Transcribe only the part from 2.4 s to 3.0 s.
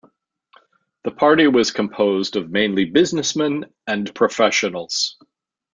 mainly